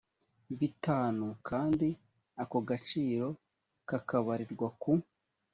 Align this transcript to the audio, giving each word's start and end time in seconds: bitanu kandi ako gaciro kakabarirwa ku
bitanu 0.59 1.27
kandi 1.47 1.87
ako 2.41 2.57
gaciro 2.67 3.29
kakabarirwa 3.87 4.67
ku 4.81 4.91